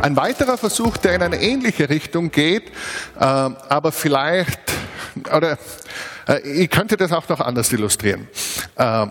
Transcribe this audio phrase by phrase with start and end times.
[0.00, 2.68] Ein weiterer Versuch, der in eine ähnliche Richtung geht,
[3.18, 4.60] äh, aber vielleicht,
[5.34, 5.58] oder
[6.28, 8.28] äh, ich könnte das auch noch anders illustrieren.
[8.76, 9.06] Äh,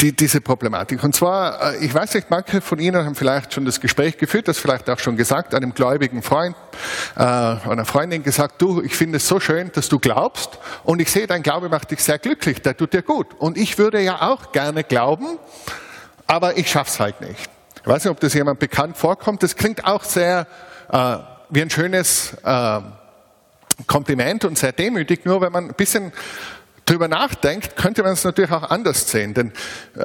[0.00, 1.02] die, diese Problematik.
[1.02, 4.58] Und zwar, ich weiß nicht, manche von Ihnen haben vielleicht schon das Gespräch geführt, das
[4.58, 6.56] vielleicht auch schon gesagt, einem gläubigen Freund,
[7.16, 11.10] äh, einer Freundin gesagt, du, ich finde es so schön, dass du glaubst und ich
[11.10, 13.28] sehe, dein Glaube macht dich sehr glücklich, der tut dir gut.
[13.38, 15.38] Und ich würde ja auch gerne glauben,
[16.26, 17.48] aber ich schaff's halt nicht.
[17.80, 19.42] Ich weiß nicht, ob das jemand bekannt vorkommt.
[19.42, 20.46] Das klingt auch sehr
[20.90, 21.16] äh,
[21.50, 22.80] wie ein schönes äh,
[23.86, 26.12] Kompliment und sehr demütig, nur wenn man ein bisschen
[26.84, 29.34] drüber nachdenkt, könnte man es natürlich auch anders sehen.
[29.34, 29.52] Denn
[29.94, 30.02] äh,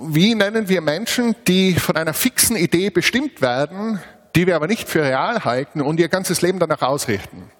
[0.00, 4.00] wie nennen wir Menschen, die von einer fixen Idee bestimmt werden,
[4.34, 7.50] die wir aber nicht für real halten und ihr ganzes Leben danach ausrichten?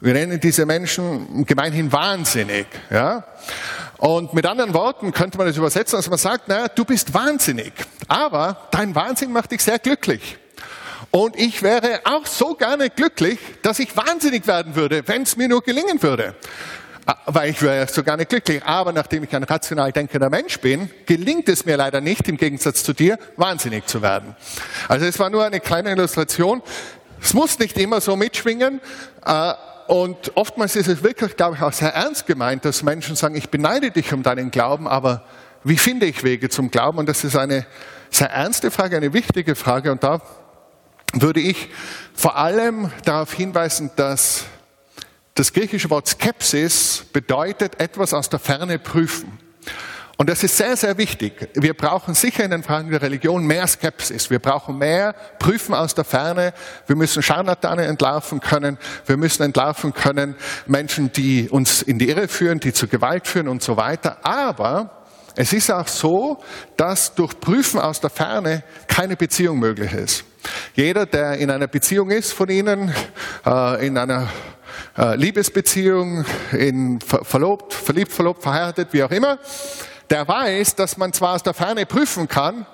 [0.00, 2.66] Wir nennen diese Menschen gemeinhin wahnsinnig.
[2.90, 3.24] Ja?
[3.98, 7.72] Und mit anderen Worten könnte man das übersetzen, dass man sagt, naja, du bist wahnsinnig,
[8.06, 10.38] aber dein Wahnsinn macht dich sehr glücklich.
[11.10, 15.48] Und ich wäre auch so gerne glücklich, dass ich wahnsinnig werden würde, wenn es mir
[15.48, 16.34] nur gelingen würde.
[17.06, 18.62] Ah, weil ich wäre so gerne glücklich.
[18.62, 22.84] Aber nachdem ich ein rational denkender Mensch bin, gelingt es mir leider nicht, im Gegensatz
[22.84, 24.36] zu dir, wahnsinnig zu werden.
[24.88, 26.62] Also es war nur eine kleine Illustration.
[27.22, 28.82] Es muss nicht immer so mitschwingen.
[29.88, 33.48] Und oftmals ist es wirklich, glaube ich, auch sehr ernst gemeint, dass Menschen sagen, ich
[33.48, 35.24] beneide dich um deinen Glauben, aber
[35.64, 36.98] wie finde ich Wege zum Glauben?
[36.98, 37.64] Und das ist eine
[38.10, 39.90] sehr ernste Frage, eine wichtige Frage.
[39.90, 40.20] Und da
[41.14, 41.70] würde ich
[42.12, 44.44] vor allem darauf hinweisen, dass
[45.32, 49.38] das griechische Wort Skepsis bedeutet etwas aus der Ferne prüfen.
[50.20, 51.48] Und das ist sehr, sehr wichtig.
[51.54, 54.30] Wir brauchen sicher in den Fragen der Religion mehr Skepsis.
[54.30, 56.52] Wir brauchen mehr Prüfen aus der Ferne.
[56.88, 58.78] Wir müssen Scharlatane entlarven können.
[59.06, 60.34] Wir müssen entlarven können
[60.66, 64.18] Menschen, die uns in die Irre führen, die zu Gewalt führen und so weiter.
[64.24, 65.04] Aber
[65.36, 66.42] es ist auch so,
[66.76, 70.24] dass durch Prüfen aus der Ferne keine Beziehung möglich ist.
[70.74, 72.92] Jeder, der in einer Beziehung ist von Ihnen,
[73.46, 74.28] äh, in einer
[74.96, 79.38] äh, Liebesbeziehung, in verlobt, verliebt, verlobt, verheiratet, wie auch immer,
[80.10, 82.66] der weiß, dass man zwar aus der Ferne prüfen kann,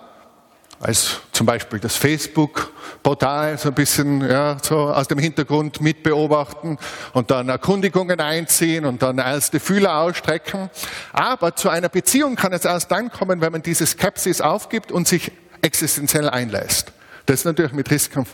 [0.81, 6.79] als zum Beispiel das Facebook-Portal so ein bisschen ja, so aus dem Hintergrund mitbeobachten
[7.13, 10.69] und dann Erkundigungen einziehen und dann erste Fühler ausstrecken.
[11.13, 15.09] Aber zu einer Beziehung kann es erst dann kommen, wenn man diese Skepsis aufgibt und
[15.09, 16.93] sich existenziell einlässt.
[17.27, 18.27] Das ist natürlich mit Risiken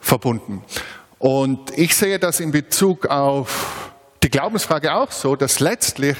[0.00, 0.62] verbunden.
[1.18, 6.16] Und ich sehe das in Bezug auf die Glaubensfrage auch so, dass letztlich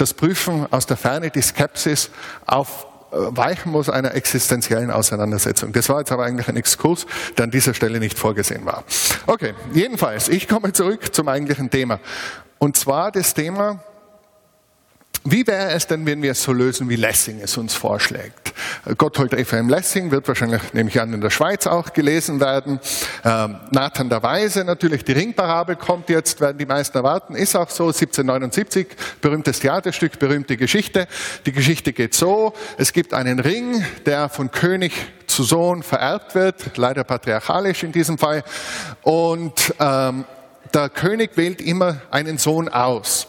[0.00, 2.10] das Prüfen aus der Ferne, die Skepsis
[2.46, 5.72] aufweichen muss einer existenziellen Auseinandersetzung.
[5.72, 7.06] Das war jetzt aber eigentlich ein Exkurs,
[7.36, 8.84] der an dieser Stelle nicht vorgesehen war.
[9.26, 12.00] Okay, jedenfalls, ich komme zurück zum eigentlichen Thema.
[12.58, 13.82] Und zwar das Thema,
[15.24, 18.54] wie wäre es denn, wenn wir es so lösen, wie Lessing es uns vorschlägt?
[18.96, 22.80] Gotthold Ephraim Lessing wird wahrscheinlich, nehme ich an, in der Schweiz auch gelesen werden.
[23.22, 27.68] Ähm, Nathan der Weise, natürlich die Ringparabel kommt jetzt, werden die meisten erwarten, ist auch
[27.68, 28.86] so, 1779,
[29.20, 31.06] berühmtes Theaterstück, berühmte Geschichte.
[31.44, 34.92] Die Geschichte geht so, es gibt einen Ring, der von König
[35.26, 38.42] zu Sohn vererbt wird, leider patriarchalisch in diesem Fall.
[39.02, 40.24] Und ähm,
[40.72, 43.26] der König wählt immer einen Sohn aus.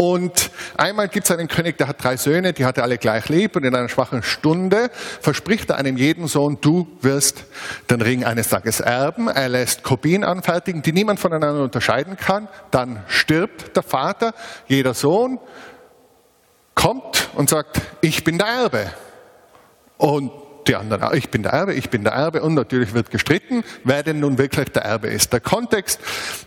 [0.00, 3.28] Und einmal gibt es einen König, der hat drei Söhne, die hat er alle gleich
[3.28, 7.46] lieb und in einer schwachen Stunde verspricht er einem jeden Sohn, du wirst
[7.90, 9.26] den Ring eines Tages erben.
[9.26, 12.46] Er lässt Kopien anfertigen, die niemand voneinander unterscheiden kann.
[12.70, 14.34] Dann stirbt der Vater.
[14.68, 15.40] Jeder Sohn
[16.76, 18.92] kommt und sagt, ich bin der Erbe.
[19.96, 20.30] Und
[20.68, 24.02] die anderen, ich bin der Erbe, ich bin der Erbe und natürlich wird gestritten, wer
[24.02, 25.32] denn nun wirklich der Erbe ist.
[25.32, 25.98] Der Kontext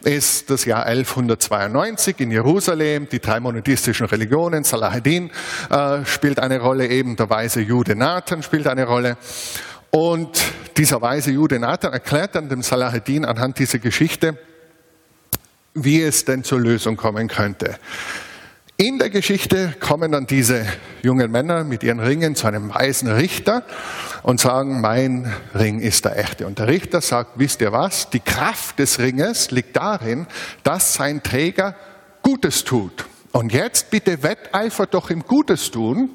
[0.04, 5.32] ist das Jahr 1192 in Jerusalem, die drei monotistischen Religionen, Salahaddin
[5.70, 9.18] äh, spielt eine Rolle, eben der weise Jude Nathan spielt eine Rolle.
[9.90, 10.42] Und
[10.78, 14.38] dieser weise Jude Nathan erklärt dann dem Salahaddin anhand dieser Geschichte,
[15.74, 17.78] wie es denn zur Lösung kommen könnte.
[18.82, 20.66] In der Geschichte kommen dann diese
[21.04, 23.62] jungen Männer mit ihren Ringen zu einem weisen Richter
[24.24, 26.48] und sagen, mein Ring ist der echte.
[26.48, 28.10] Und der Richter sagt, wisst ihr was?
[28.10, 30.26] Die Kraft des Ringes liegt darin,
[30.64, 31.76] dass sein Träger
[32.24, 33.06] Gutes tut.
[33.32, 36.10] Und jetzt bitte wetteifert doch im Gutes tun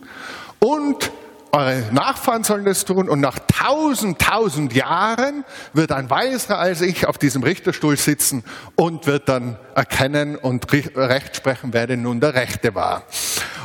[0.58, 1.12] und
[1.56, 7.06] eure Nachfahren sollen das tun und nach tausend, tausend Jahren wird ein Weiser als ich
[7.06, 8.44] auf diesem Richterstuhl sitzen
[8.74, 13.04] und wird dann erkennen und Recht sprechen, wer denn nun der Rechte war.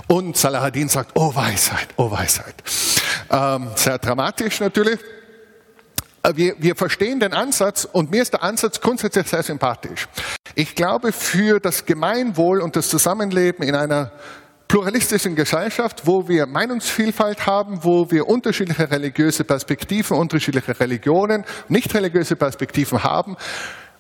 [0.07, 2.55] Und Salahadin sagt, oh Weisheit, oh Weisheit.
[3.29, 4.99] Ähm, sehr dramatisch natürlich.
[6.23, 10.07] Äh, wir, wir verstehen den Ansatz und mir ist der Ansatz grundsätzlich sehr sympathisch.
[10.55, 14.11] Ich glaube, für das Gemeinwohl und das Zusammenleben in einer
[14.71, 22.37] pluralistischen Gesellschaft, wo wir Meinungsvielfalt haben, wo wir unterschiedliche religiöse Perspektiven, unterschiedliche Religionen, nicht religiöse
[22.37, 23.35] Perspektiven haben,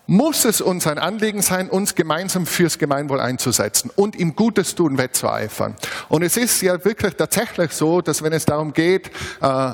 [0.07, 4.97] muss es uns ein Anliegen sein, uns gemeinsam fürs Gemeinwohl einzusetzen und ihm Gutes tun
[4.97, 5.75] wettzueifern.
[6.07, 9.73] Und es ist ja wirklich tatsächlich so, dass wenn es darum geht, äh,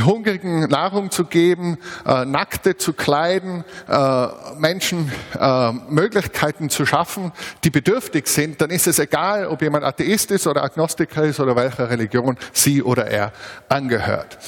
[0.00, 4.26] Hungrigen Nahrung zu geben, äh, Nackte zu kleiden, äh,
[4.58, 7.32] Menschen äh, Möglichkeiten zu schaffen,
[7.64, 11.56] die bedürftig sind, dann ist es egal, ob jemand Atheist ist oder Agnostiker ist oder
[11.56, 13.32] welcher Religion sie oder er
[13.68, 14.38] angehört.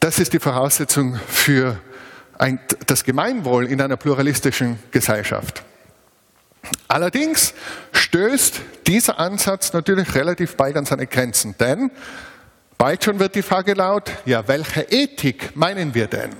[0.00, 1.78] Das ist die Voraussetzung für
[2.38, 5.62] ein, das Gemeinwohl in einer pluralistischen Gesellschaft.
[6.88, 7.54] Allerdings
[7.92, 11.90] stößt dieser Ansatz natürlich relativ bald an seine Grenzen, denn
[12.80, 16.30] bald schon wird die Frage laut, ja, welche Ethik meinen wir denn?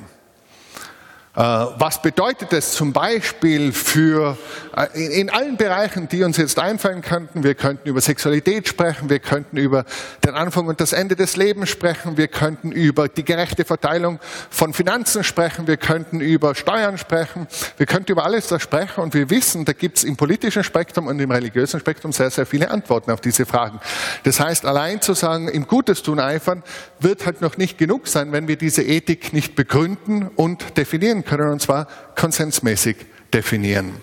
[1.37, 4.37] Äh, was bedeutet es zum Beispiel für
[4.77, 7.45] äh, in allen Bereichen, die uns jetzt einfallen könnten?
[7.45, 9.85] Wir könnten über Sexualität sprechen, wir könnten über
[10.25, 14.19] den Anfang und das Ende des Lebens sprechen, wir könnten über die gerechte Verteilung
[14.51, 19.15] von Finanzen sprechen, wir könnten über Steuern sprechen, wir könnten über alles das sprechen und
[19.15, 22.73] wir wissen, da gibt es im politischen Spektrum und im religiösen Spektrum sehr, sehr viele
[22.73, 23.79] Antworten auf diese Fragen.
[24.25, 26.65] Das heißt, allein zu sagen, im Gutes tun eifern,
[26.99, 31.25] wird halt noch nicht genug sein, wenn wir diese Ethik nicht begründen und definieren definieren
[31.25, 31.87] können, und zwar
[32.17, 32.97] konsensmäßig
[33.33, 33.95] definieren.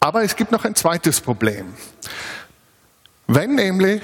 [0.00, 1.74] Aber es gibt noch ein zweites Problem.
[3.26, 4.02] Wenn nämlich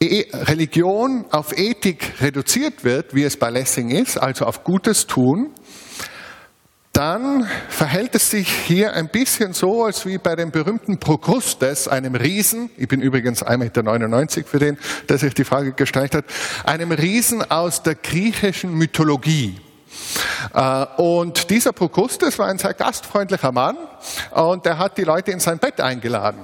[0.00, 5.54] e- Religion auf Ethik reduziert wird, wie es bei Lessing ist, also auf Gutes tun,
[6.98, 12.16] dann verhält es sich hier ein bisschen so, als wie bei dem berühmten Prokrustes, einem
[12.16, 14.76] Riesen, ich bin übrigens 1,99 Meter für den,
[15.08, 16.24] der sich die Frage gestellt hat,
[16.64, 19.60] einem Riesen aus der griechischen Mythologie.
[20.52, 23.76] Äh, und dieser Prokrustes war ein sehr gastfreundlicher Mann
[24.32, 26.40] und er hat die Leute in sein Bett eingeladen.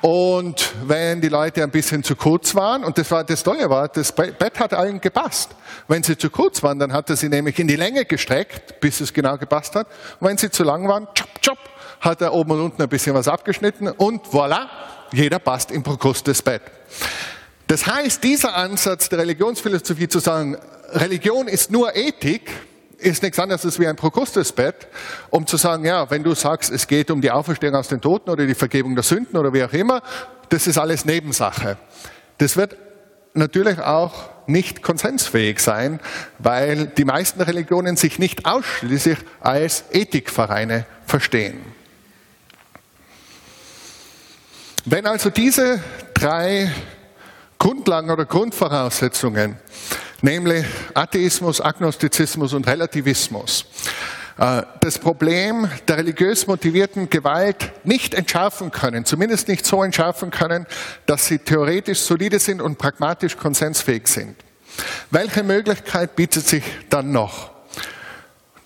[0.00, 3.88] Und wenn die Leute ein bisschen zu kurz waren, und das war das Tolle war,
[3.88, 5.50] das Bett hat allen gepasst.
[5.88, 9.00] Wenn sie zu kurz waren, dann hat er sie nämlich in die Länge gestreckt, bis
[9.00, 9.88] es genau gepasst hat.
[10.20, 11.58] Und wenn sie zu lang waren, chop, chop,
[12.00, 14.68] hat er oben und unten ein bisschen was abgeschnitten und voilà,
[15.12, 16.62] jeder passt im Prokrustes Bett.
[17.66, 20.56] Das heißt, dieser Ansatz der Religionsphilosophie zu sagen,
[20.92, 22.50] Religion ist nur Ethik,
[22.98, 24.88] ist nichts anderes als wie ein Prokostusbett,
[25.30, 28.30] um zu sagen, ja, wenn du sagst, es geht um die Auferstehung aus den Toten
[28.30, 30.02] oder die Vergebung der Sünden oder wie auch immer,
[30.48, 31.76] das ist alles Nebensache.
[32.38, 32.76] Das wird
[33.34, 36.00] natürlich auch nicht konsensfähig sein,
[36.38, 41.60] weil die meisten Religionen sich nicht ausschließlich als Ethikvereine verstehen.
[44.84, 45.82] Wenn also diese
[46.14, 46.72] drei
[47.58, 49.58] Grundlagen oder Grundvoraussetzungen
[50.22, 53.66] nämlich Atheismus, Agnostizismus und Relativismus.
[54.38, 60.66] Äh, das Problem der religiös motivierten Gewalt nicht entschärfen können, zumindest nicht so entschärfen können,
[61.06, 64.36] dass sie theoretisch solide sind und pragmatisch konsensfähig sind.
[65.10, 67.50] Welche Möglichkeit bietet sich dann noch?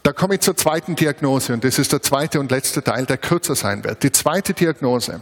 [0.02, 3.18] Da komme ich zur zweiten Diagnose und das ist der zweite und letzte Teil, der
[3.18, 4.02] kürzer sein wird.
[4.02, 5.20] Die zweite Diagnose.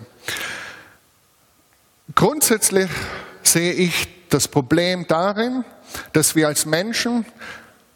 [2.15, 2.88] Grundsätzlich
[3.43, 5.65] sehe ich das Problem darin,
[6.12, 7.27] dass wir als Menschen,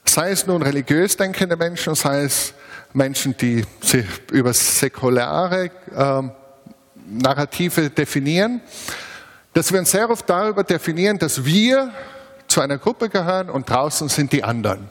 [0.04, 2.54] sei es nun religiös denkende Menschen, sei es
[2.92, 6.22] Menschen, die sich über säkulare äh,
[7.06, 8.60] Narrative definieren,
[9.52, 11.92] dass wir uns sehr oft darüber definieren, dass wir
[12.48, 14.88] zu einer Gruppe gehören und draußen sind die anderen.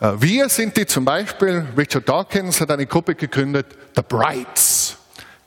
[0.00, 4.75] Äh, wir sind die zum Beispiel, Richard Dawkins hat eine Gruppe gegründet, The Brights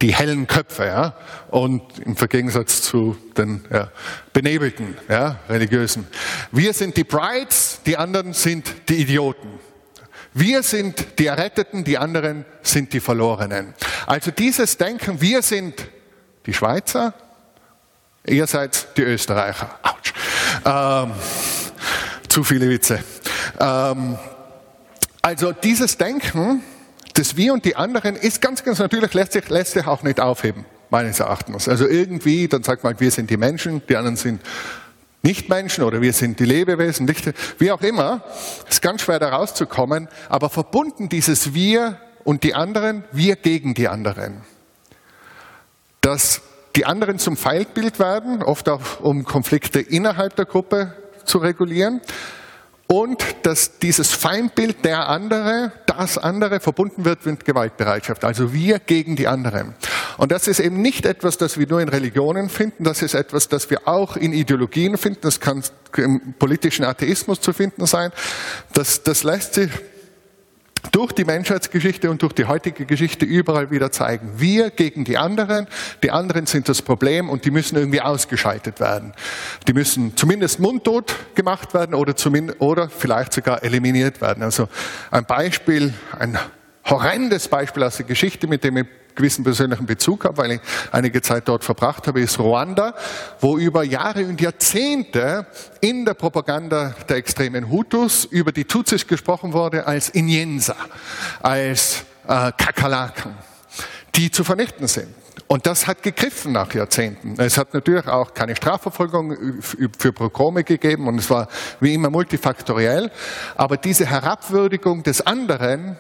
[0.02, 1.14] die hellen Köpfe, ja,
[1.50, 3.92] und im Gegensatz zu den ja,
[4.32, 6.08] benebelten, ja, religiösen.
[6.52, 9.60] Wir sind die Brides, die anderen sind die Idioten.
[10.34, 13.74] Wir sind die Erretteten, die anderen sind die Verlorenen.
[14.06, 15.86] Also dieses Denken, wir sind
[16.46, 17.14] die Schweizer,
[18.26, 19.80] ihr seid die Österreicher.
[19.82, 20.14] Autsch.
[20.66, 21.12] Ähm,
[22.30, 23.04] zu viele Witze.
[23.60, 24.18] Ähm,
[25.22, 26.64] also dieses Denken,
[27.20, 30.22] das Wir und die anderen ist ganz, ganz natürlich, lässt sich, lässt sich auch nicht
[30.22, 31.68] aufheben, meines Erachtens.
[31.68, 34.42] Also irgendwie, dann sagt man, wir sind die Menschen, die anderen sind
[35.22, 38.24] nicht Menschen oder wir sind die Lebewesen, nicht, wie auch immer.
[38.70, 43.90] ist ganz schwer da rauszukommen, aber verbunden dieses Wir und die anderen, wir gegen die
[43.90, 44.44] anderen.
[46.00, 46.42] Dass
[46.78, 50.94] die anderen zum Feindbild werden, oft auch um Konflikte innerhalb der Gruppe
[51.26, 52.00] zu regulieren
[52.92, 59.16] und dass dieses Feindbild der andere, das andere verbunden wird mit Gewaltbereitschaft, also wir gegen
[59.16, 59.76] die anderen.
[60.18, 63.48] Und das ist eben nicht etwas, das wir nur in Religionen finden, das ist etwas,
[63.48, 65.64] das wir auch in Ideologien finden, das kann
[65.98, 68.12] im politischen Atheismus zu finden sein.
[68.74, 69.70] Das, das lässt sich
[70.92, 74.32] durch die Menschheitsgeschichte und durch die heutige Geschichte überall wieder zeigen.
[74.38, 75.68] Wir gegen die anderen,
[76.04, 79.14] die anderen sind das Problem und die müssen irgendwie ausgeschaltet werden.
[79.68, 84.44] Die müssen zumindest mundtot gemacht werden oder, zumindest, oder vielleicht sogar eliminiert werden.
[84.44, 84.70] Also
[85.12, 86.38] ein Beispiel, ein
[86.86, 90.62] horrendes Beispiel aus der Geschichte, mit dem ich gewissen persönlichen Bezug habe, weil ich
[90.92, 92.94] einige Zeit dort verbracht habe, ist Ruanda,
[93.40, 95.46] wo über Jahre und Jahrzehnte
[95.82, 100.76] in der Propaganda der extremen Hutus über die Tutsis gesprochen wurde als Inyensa,
[101.42, 103.36] als äh, Kakerlaken,
[104.16, 105.08] die zu vernichten sind.
[105.52, 107.34] Und das hat gegriffen nach Jahrzehnten.
[107.40, 111.48] Es hat natürlich auch keine Strafverfolgung für Progrome gegeben und es war
[111.80, 113.10] wie immer multifaktoriell.
[113.56, 115.98] Aber diese Herabwürdigung des anderen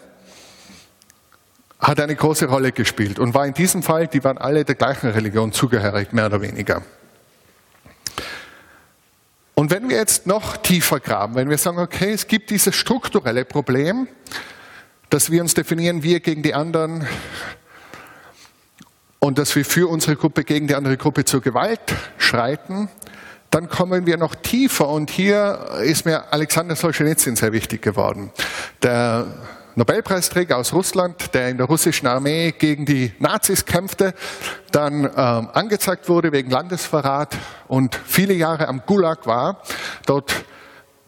[1.80, 5.10] hat eine große Rolle gespielt und war in diesem Fall, die waren alle der gleichen
[5.10, 6.82] Religion zugehörig, mehr oder weniger.
[9.56, 13.46] Und wenn wir jetzt noch tiefer graben, wenn wir sagen, okay, es gibt dieses strukturelle
[13.46, 14.08] Problem,
[15.10, 17.08] dass wir uns definieren, wir gegen die anderen
[19.20, 21.82] und dass wir für unsere Gruppe gegen die andere Gruppe zur Gewalt
[22.18, 22.90] schreiten,
[23.50, 28.32] dann kommen wir noch tiefer und hier ist mir Alexander Solzhenitsyn sehr wichtig geworden.
[28.84, 29.26] Der
[29.80, 34.14] Nobelpreisträger aus Russland, der in der russischen Armee gegen die Nazis kämpfte,
[34.74, 37.38] dann ähm, angezeigt wurde wegen Landesverrat
[37.70, 39.62] und viele Jahre am Gulag war,
[40.06, 40.36] dort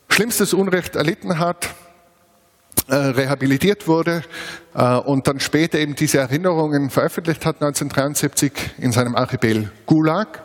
[0.08, 1.68] schlimmstes Unrecht erlitten hat,
[2.88, 4.24] äh, rehabilitiert wurde
[4.74, 10.42] äh, und dann später eben diese Erinnerungen veröffentlicht hat, 1973 in seinem Archipel Gulag.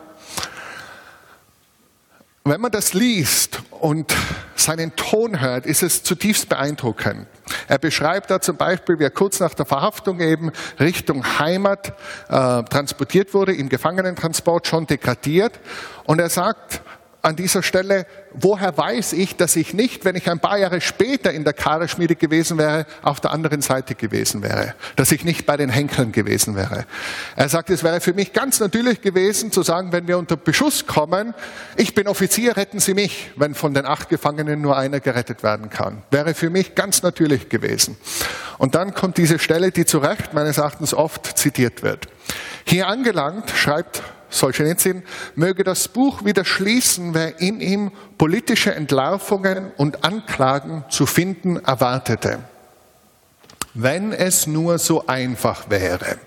[2.43, 4.15] Wenn man das liest und
[4.55, 7.27] seinen Ton hört, ist es zutiefst beeindruckend.
[7.67, 11.93] Er beschreibt da zum Beispiel, wie er kurz nach der Verhaftung eben Richtung Heimat
[12.29, 15.59] äh, transportiert wurde, im Gefangenentransport schon degradiert.
[16.05, 16.81] Und er sagt,
[17.27, 21.33] an dieser Stelle, woher weiß ich, dass ich nicht, wenn ich ein paar Jahre später
[21.33, 25.57] in der Kaderschmiede gewesen wäre, auf der anderen Seite gewesen wäre, dass ich nicht bei
[25.57, 26.85] den Henkern gewesen wäre.
[27.35, 30.87] Er sagt, es wäre für mich ganz natürlich gewesen zu sagen, wenn wir unter Beschuss
[30.87, 31.33] kommen,
[31.75, 35.69] ich bin Offizier, retten Sie mich, wenn von den acht Gefangenen nur einer gerettet werden
[35.69, 36.03] kann.
[36.09, 37.97] Wäre für mich ganz natürlich gewesen.
[38.57, 42.07] Und dann kommt diese Stelle, die zu Recht meines Erachtens oft zitiert wird.
[42.65, 45.03] Hier angelangt, schreibt Solzhenitsyn,
[45.35, 52.39] möge das Buch wieder schließen, wer in ihm politische Entlarvungen und Anklagen zu finden erwartete.
[53.73, 56.17] Wenn es nur so einfach wäre,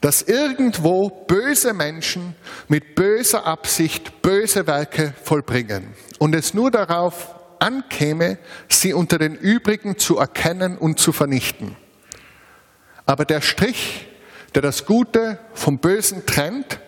[0.00, 2.36] dass irgendwo böse Menschen
[2.68, 9.98] mit böser Absicht böse Werke vollbringen und es nur darauf ankäme, sie unter den übrigen
[9.98, 11.76] zu erkennen und zu vernichten.
[13.06, 14.07] Aber der Strich
[14.54, 16.78] der das Gute vom Bösen trennt,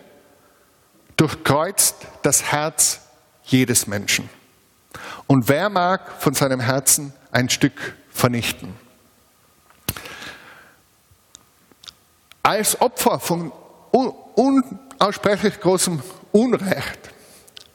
[1.17, 3.01] durchkreuzt das Herz
[3.43, 4.29] jedes Menschen.
[5.27, 8.75] Und wer mag von seinem Herzen ein Stück vernichten?
[12.43, 13.51] Als Opfer von
[13.91, 16.01] unaussprechlich großem
[16.31, 17.11] Unrecht,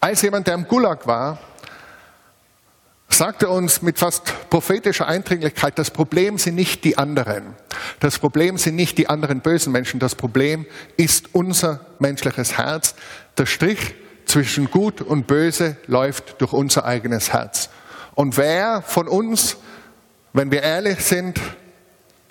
[0.01, 1.39] als jemand, der im Gulag war,
[3.17, 7.55] sagt er uns mit fast prophetischer Eindringlichkeit, das Problem sind nicht die anderen.
[8.01, 10.01] Das Problem sind nicht die anderen bösen Menschen.
[10.01, 12.95] Das Problem ist unser menschliches Herz.
[13.39, 13.95] Der Strich
[14.27, 17.71] zwischen Gut und Böse läuft durch unser eigenes Herz.
[18.15, 19.57] Und wer von uns,
[20.33, 21.41] wenn wir ehrlich sind,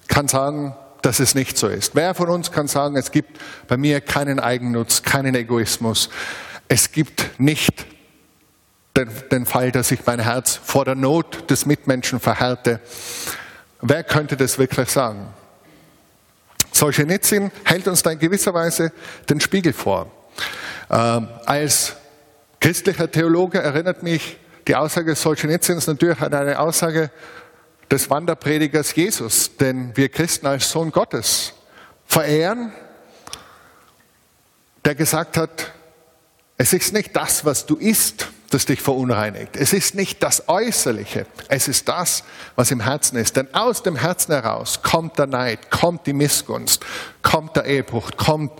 [0.07, 1.95] kann sagen, dass es nicht so ist?
[1.95, 6.09] Wer von uns kann sagen, es gibt bei mir keinen Eigennutz, keinen Egoismus?
[6.67, 7.85] Es gibt nicht
[8.95, 12.79] den, den Fall, dass ich mein Herz vor der Not des Mitmenschen verhärte.
[13.81, 15.33] Wer könnte das wirklich sagen?
[16.71, 18.91] Solzhenitsyn hält uns da in gewisser Weise
[19.29, 20.11] den Spiegel vor.
[20.89, 21.95] Ähm, als
[22.59, 24.37] christlicher Theologe erinnert mich
[24.67, 27.11] die Aussage Solzhenitsyns natürlich an eine Aussage
[27.91, 31.53] des Wanderpredigers Jesus, den wir Christen als Sohn Gottes
[32.05, 32.73] verehren,
[34.83, 35.71] der gesagt hat,
[36.57, 39.55] es ist nicht das, was du isst, das dich verunreinigt.
[39.55, 42.23] Es ist nicht das Äußerliche, es ist das,
[42.55, 43.35] was im Herzen ist.
[43.35, 46.85] Denn aus dem Herzen heraus kommt der Neid, kommt die Missgunst,
[47.21, 48.51] kommt der Ehebruch, kommt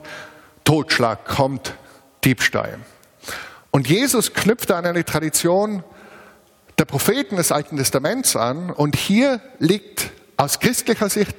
[0.63, 1.75] Totschlag, kommt
[2.23, 2.79] Diebstahl.
[3.71, 5.83] Und Jesus knüpft an eine Tradition
[6.77, 11.35] der Propheten des Alten Testaments an und hier liegt aus christlicher Sicht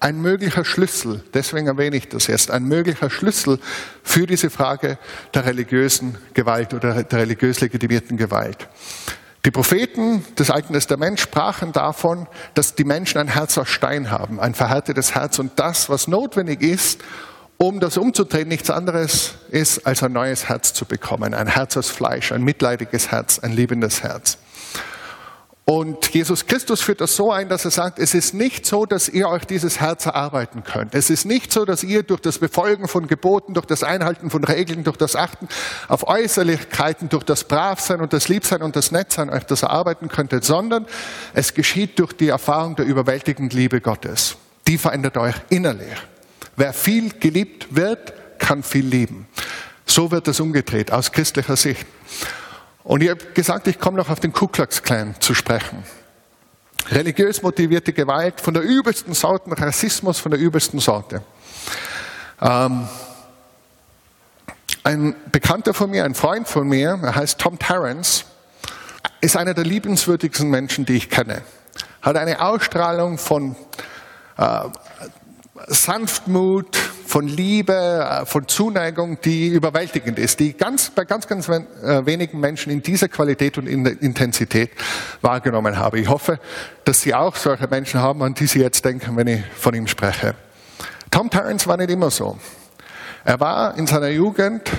[0.00, 3.58] ein möglicher Schlüssel, deswegen erwähne ich das jetzt, ein möglicher Schlüssel
[4.02, 4.98] für diese Frage
[5.34, 8.68] der religiösen Gewalt oder der religiös legitimierten Gewalt.
[9.44, 14.40] Die Propheten des Alten Testaments sprachen davon, dass die Menschen ein Herz aus Stein haben,
[14.40, 17.00] ein verhärtetes Herz und das, was notwendig ist,
[17.56, 21.88] um das umzudrehen, nichts anderes ist, als ein neues Herz zu bekommen, ein Herz aus
[21.88, 24.38] Fleisch, ein mitleidiges Herz, ein liebendes Herz.
[25.68, 29.08] Und Jesus Christus führt das so ein, dass er sagt, es ist nicht so, dass
[29.08, 30.94] ihr euch dieses Herz erarbeiten könnt.
[30.94, 34.44] Es ist nicht so, dass ihr durch das Befolgen von Geboten, durch das Einhalten von
[34.44, 35.48] Regeln, durch das Achten
[35.88, 40.44] auf Äußerlichkeiten, durch das Bravsein und das Liebsein und das Nettsein euch das erarbeiten könntet,
[40.44, 40.86] sondern
[41.34, 44.36] es geschieht durch die Erfahrung der überwältigenden Liebe Gottes.
[44.68, 45.96] Die verändert euch innerlich.
[46.54, 49.26] Wer viel geliebt wird, kann viel lieben.
[49.84, 51.84] So wird es umgedreht aus christlicher Sicht.
[52.86, 55.82] Und ich habe gesagt, ich komme noch auf den Ku Klux Klan zu sprechen.
[56.88, 61.20] Religiös motivierte Gewalt von der übelsten Sorte, Rassismus von der übelsten Sorte.
[62.40, 62.88] Ähm,
[64.84, 68.24] ein Bekannter von mir, ein Freund von mir, er heißt Tom Terrence,
[69.20, 71.42] ist einer der liebenswürdigsten Menschen, die ich kenne.
[72.02, 73.56] Hat eine Ausstrahlung von
[74.36, 74.60] äh,
[75.66, 82.04] Sanftmut, von Liebe, äh, von Zuneigung, die überwältigend ist, die ganz, bei ganz, ganz äh,
[82.04, 84.70] wenigen Menschen in dieser Qualität und in Intensität
[85.22, 86.00] wahrgenommen habe.
[86.00, 86.38] Ich hoffe,
[86.84, 89.86] dass Sie auch solche Menschen haben, an die Sie jetzt denken, wenn ich von ihm
[89.86, 90.34] spreche.
[91.10, 92.36] Tom Terrence war nicht immer so.
[93.24, 94.70] Er war in seiner Jugend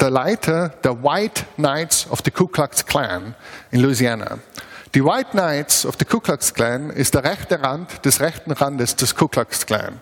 [0.00, 3.34] der Leiter der White Knights of the Ku Klux Klan
[3.70, 4.38] in Louisiana.
[4.94, 8.94] Die White Knights of the Ku Klux Klan ist der rechte Rand des rechten Randes
[8.94, 10.00] des Ku Klux Klan.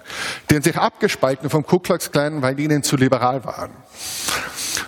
[0.50, 3.70] Die haben sich abgespalten vom Ku Klux Klan, weil die ihnen zu liberal waren.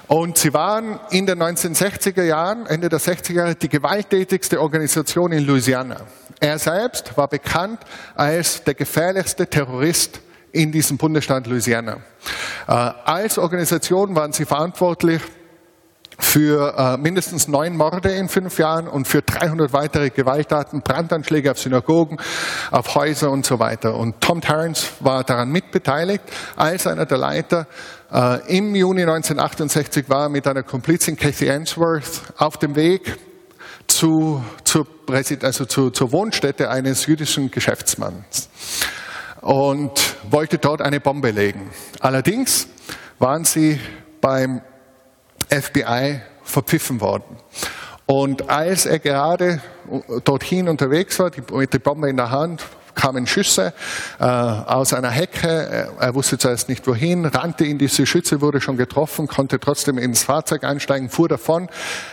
[0.06, 5.46] Und sie waren in den 1960er Jahren, Ende der 60er Jahre, die gewalttätigste Organisation in
[5.46, 6.02] Louisiana.
[6.38, 7.80] Er selbst war bekannt
[8.14, 10.20] als der gefährlichste Terrorist
[10.52, 11.96] in diesem Bundesstaat Louisiana.
[12.68, 15.22] Äh, als Organisation waren sie verantwortlich
[16.18, 21.58] für äh, mindestens neun Morde in fünf Jahren und für 300 weitere Gewalttaten, Brandanschläge auf
[21.58, 22.18] Synagogen,
[22.70, 23.94] auf Häuser und so weiter.
[23.96, 26.24] Und Tom Terrence war daran mitbeteiligt,
[26.56, 27.66] als einer der Leiter
[28.12, 33.18] äh, im Juni 1968 war mit einer Komplizin Kathy Ainsworth auf dem Weg
[33.86, 38.48] zu, zur, Präsid also zu, zur Wohnstätte eines jüdischen Geschäftsmanns
[39.40, 41.70] und wollte dort eine Bombe legen.
[42.00, 42.66] Allerdings
[43.18, 43.78] waren sie
[44.20, 44.62] beim
[45.48, 47.36] FBI verpfiffen worden.
[48.06, 49.62] Und als er gerade
[50.24, 52.62] dorthin unterwegs war, mit der Bombe in der Hand,
[52.94, 53.72] kamen Schüsse
[54.18, 55.88] äh, aus einer Hecke.
[55.98, 60.24] Er wusste zuerst nicht wohin, rannte in diese Schütze, wurde schon getroffen, konnte trotzdem ins
[60.24, 61.68] Fahrzeug einsteigen, fuhr davon.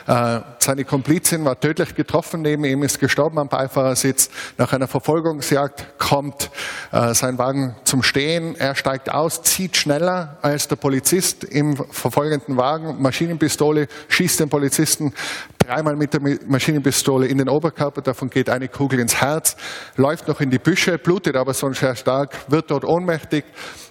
[0.08, 4.30] Äh, seine Komplizin war tödlich getroffen, neben ihm ist gestorben am Beifahrersitz.
[4.58, 6.50] Nach einer Verfolgungsjagd kommt
[6.92, 8.56] äh, sein Wagen zum Stehen.
[8.56, 15.14] Er steigt aus, zieht schneller als der Polizist im verfolgenden Wagen, Maschinenpistole, schießt den Polizisten
[15.66, 19.56] dreimal mit der Maschinenpistole in den Oberkörper, davon geht eine Kugel ins Herz,
[19.96, 23.46] läuft noch in die Büsche, blutet aber so sehr stark, wird dort ohnmächtig,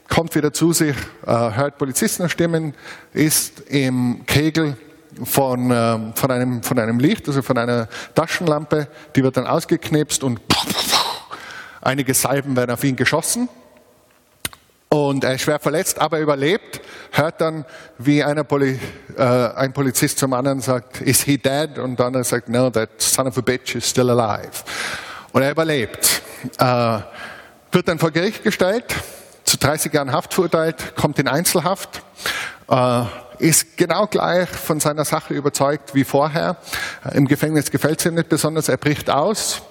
[0.08, 2.74] kommt wieder zu sich, äh, hört Polizistenstimmen,
[3.12, 4.76] ist im Kegel
[5.24, 10.24] von, äh, von, einem, von einem Licht, also von einer Taschenlampe, die wird dann ausgeknipst
[10.24, 10.40] und
[11.80, 13.48] einige Salben werden auf ihn geschossen.
[14.92, 16.80] Und er ist schwer verletzt, aber überlebt,
[17.12, 17.64] hört dann,
[17.98, 18.78] wie Poli
[19.16, 21.78] äh, ein Polizist zum anderen sagt, is he dead?
[21.78, 24.62] Und dann er sagt, no, that son of a bitch is still alive.
[25.32, 26.22] Und er überlebt.
[26.58, 26.98] Äh,
[27.72, 28.84] wird dann vor Gericht gestellt,
[29.44, 32.02] zu 30 Jahren Haft verurteilt, kommt in Einzelhaft,
[32.68, 33.02] äh,
[33.38, 36.56] ist genau gleich von seiner Sache überzeugt wie vorher.
[37.12, 39.62] Im Gefängnis gefällt es ihm nicht besonders, er bricht aus.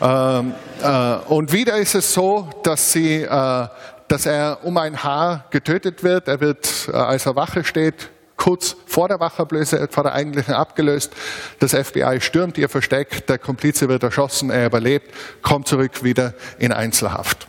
[0.00, 3.68] Ähm, äh, und wieder ist es so, dass sie äh,
[4.08, 6.28] dass er um ein Haar getötet wird.
[6.28, 11.12] Er wird, äh, als er Wache steht, kurz vor der Wachablöse, vor der eigentlichen abgelöst.
[11.58, 16.72] Das FBI stürmt ihr Versteck, der Komplize wird erschossen, er überlebt, kommt zurück wieder in
[16.72, 17.46] Einzelhaft.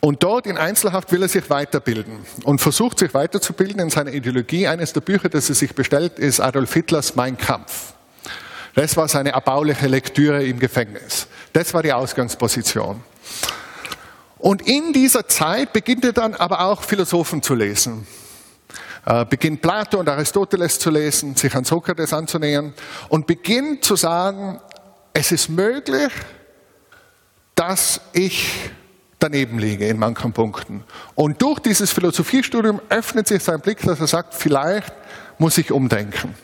[0.00, 4.66] Und dort in Einzelhaft will er sich weiterbilden und versucht sich weiterzubilden in seiner Ideologie.
[4.66, 7.92] Eines der Bücher, das er sich bestellt, ist Adolf Hitlers Mein Kampf.
[8.74, 11.28] Das war seine erbauliche Lektüre im Gefängnis.
[11.52, 13.00] Das war die Ausgangsposition.
[14.42, 18.08] Und in dieser Zeit beginnt er dann aber auch Philosophen zu lesen.
[19.06, 22.74] Äh, beginnt Plato und Aristoteles zu lesen, sich an Sokrates anzunähern
[23.08, 24.60] und beginnt zu sagen,
[25.12, 26.10] es ist möglich,
[27.54, 28.68] dass ich
[29.20, 30.82] daneben liege in manchen Punkten.
[31.14, 34.92] Und durch dieses Philosophiestudium öffnet sich sein Blick, dass er sagt, vielleicht
[35.38, 36.34] muss ich umdenken.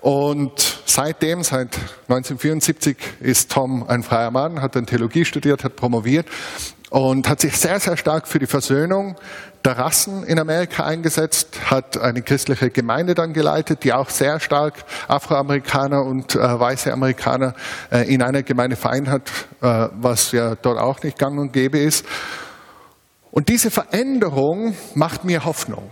[0.00, 1.76] Und seitdem, seit
[2.08, 6.26] 1974, ist Tom ein freier Mann, hat dann Theologie studiert, hat promoviert
[6.90, 9.16] und hat sich sehr, sehr stark für die Versöhnung
[9.64, 14.84] der Rassen in Amerika eingesetzt, hat eine christliche Gemeinde dann geleitet, die auch sehr stark
[15.08, 17.54] Afroamerikaner und äh, weiße Amerikaner
[17.90, 21.78] äh, in einer Gemeinde vereint hat, äh, was ja dort auch nicht gang und gäbe
[21.78, 22.04] ist.
[23.30, 25.90] Und diese Veränderung macht mir Hoffnung.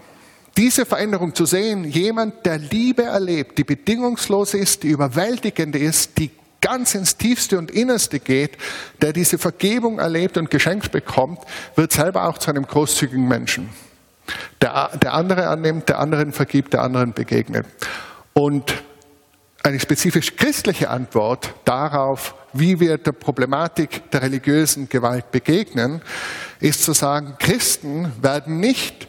[0.57, 6.31] Diese Veränderung zu sehen, jemand, der Liebe erlebt, die bedingungslos ist, die überwältigend ist, die
[6.61, 8.57] ganz ins Tiefste und Innerste geht,
[9.01, 11.41] der diese Vergebung erlebt und geschenkt bekommt,
[11.77, 13.71] wird selber auch zu einem großzügigen Menschen.
[14.61, 17.67] Der, der andere annimmt, der anderen vergibt, der anderen begegnet.
[18.33, 18.73] Und
[19.63, 26.01] eine spezifisch christliche Antwort darauf, wie wir der Problematik der religiösen Gewalt begegnen,
[26.61, 29.09] ist zu sagen, Christen werden nicht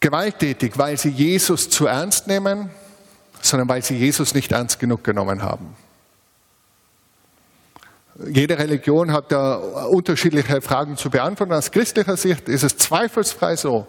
[0.00, 2.70] gewalttätig, weil sie Jesus zu ernst nehmen,
[3.42, 5.76] sondern weil sie Jesus nicht ernst genug genommen haben.
[8.28, 11.52] Jede Religion hat da unterschiedliche Fragen zu beantworten.
[11.52, 13.86] Aus christlicher Sicht ist es zweifelsfrei so,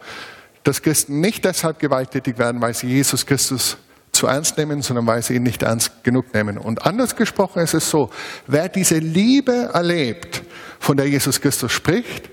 [0.63, 3.77] dass Christen nicht deshalb gewalttätig werden, weil sie Jesus Christus
[4.11, 6.57] zu ernst nehmen, sondern weil sie ihn nicht ernst genug nehmen.
[6.57, 8.09] Und anders gesprochen ist es so,
[8.47, 10.43] wer diese Liebe erlebt,
[10.79, 12.29] von der Jesus Christus spricht,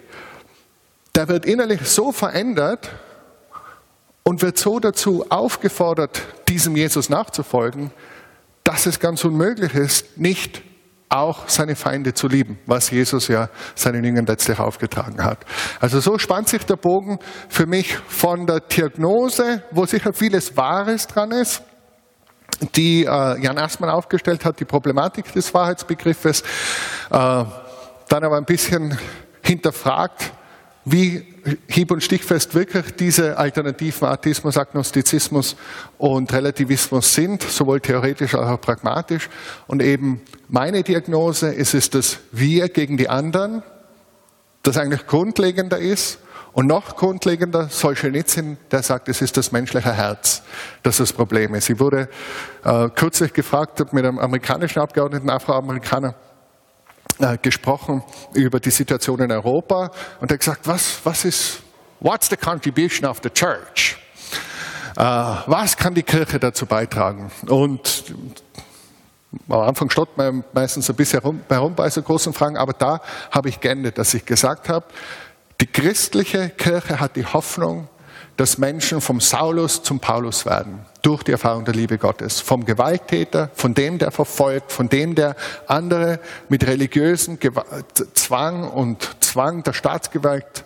[1.15, 2.91] der wird innerlich so verändert
[4.23, 7.91] und wird so dazu aufgefordert, diesem Jesus nachzufolgen,
[8.63, 10.63] dass es ganz unmöglich ist, nicht
[11.09, 15.39] auch seine Feinde zu lieben, was Jesus ja seinen Jüngern letztlich aufgetragen hat.
[15.81, 17.19] Also so spannt sich der Bogen
[17.49, 21.63] für mich von der Diagnose, wo sicher vieles Wahres dran ist,
[22.75, 26.45] die äh, Jan Assmann aufgestellt hat, die Problematik des Wahrheitsbegriffes, äh,
[27.11, 28.99] dann aber ein bisschen
[29.43, 30.33] hinterfragt,
[30.91, 31.25] wie
[31.67, 35.57] hieb- und stichfest wirklich diese alternativen Atheismus, Agnostizismus
[35.99, 39.29] und Relativismus sind, sowohl theoretisch als auch pragmatisch.
[39.67, 43.63] Und eben meine Diagnose ist es das Wir gegen die anderen,
[44.63, 46.19] das eigentlich grundlegender ist.
[46.53, 50.43] Und noch grundlegender, Solzhenitsyn, der sagt, es ist das menschliche Herz,
[50.83, 51.71] das das Problem ist.
[51.71, 52.09] Ich wurde
[52.65, 56.15] äh, kürzlich gefragt mit einem amerikanischen Abgeordneten, Afroamerikaner,
[57.19, 58.03] äh, gesprochen
[58.33, 61.61] über die Situation in Europa und er gesagt, was, was ist,
[62.01, 63.97] what's the contribution of the church?
[64.97, 67.31] Äh, was kann die Kirche dazu beitragen?
[67.47, 68.05] Und
[69.49, 73.01] am Anfang stott man meistens ein bisschen herum, bei so großen Fragen, aber da
[73.31, 74.87] habe ich geendet, dass ich gesagt habe,
[75.61, 77.89] die christliche Kirche hat die Hoffnung,
[78.39, 82.41] dass Menschen vom Saulus zum Paulus werden, durch die Erfahrung der Liebe Gottes.
[82.41, 85.35] Vom Gewalttäter, von dem, der verfolgt, von dem, der
[85.67, 87.41] andere mit religiösen
[88.15, 90.65] Zwang und Zwang der Staatsgewalt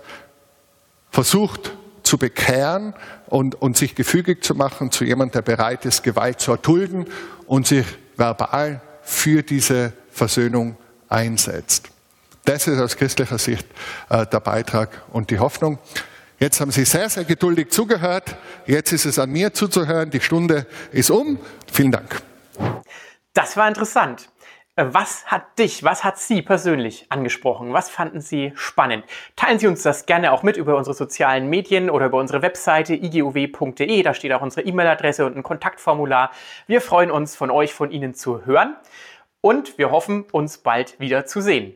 [1.11, 2.93] versucht zu bekehren
[3.29, 7.07] und, und sich gefügig zu machen zu jemandem, der bereit ist, Gewalt zu erdulden
[7.47, 7.87] und sich
[8.19, 10.77] verbal für diese Versöhnung
[11.09, 11.89] einsetzt.
[12.45, 13.67] Das ist aus christlicher Sicht
[14.11, 15.79] äh, der Beitrag und die Hoffnung.
[16.43, 18.35] Jetzt haben Sie sehr, sehr geduldig zugehört.
[18.67, 20.11] Jetzt ist es an mir zuzuhören.
[20.11, 21.39] Die Stunde ist um.
[21.73, 22.21] Vielen Dank.
[23.33, 24.29] Das war interessant.
[24.75, 27.73] Äh, was hat dich, was hat Sie persönlich angesprochen?
[27.73, 29.05] Was fanden Sie spannend?
[29.37, 32.95] Teilen Sie uns das gerne auch mit über unsere sozialen Medien oder über unsere Webseite
[32.95, 34.03] iguw.de.
[34.03, 36.33] Da steht auch unsere E-Mail-Adresse und ein Kontaktformular.
[36.67, 38.75] Wir freuen uns, von euch, von Ihnen zu hören
[39.43, 41.75] und wir hoffen, uns bald wieder zu sehen.